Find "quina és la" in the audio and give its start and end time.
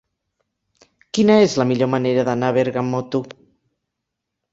1.17-1.67